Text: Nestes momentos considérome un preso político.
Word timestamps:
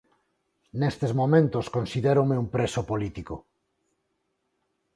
Nestes 0.79 1.11
momentos 1.21 1.65
considérome 1.75 2.35
un 2.43 2.47
preso 2.55 2.81
político. 2.91 3.35